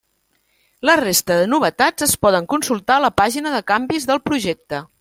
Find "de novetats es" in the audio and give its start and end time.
1.41-2.15